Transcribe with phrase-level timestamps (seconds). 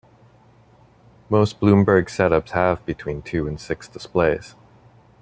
[1.29, 4.55] Most Bloomberg setups have between two and six displays.